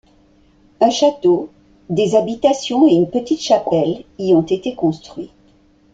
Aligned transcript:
Un 0.79 0.89
château, 0.89 1.49
des 1.91 2.15
habitations 2.15 2.87
et 2.87 2.95
une 2.95 3.07
petite 3.11 3.39
chapelle 3.39 4.03
y 4.17 4.33
ont 4.33 4.41
été 4.41 4.73
construits. 4.73 5.29